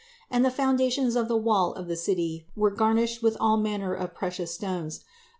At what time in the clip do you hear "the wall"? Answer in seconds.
1.27-1.73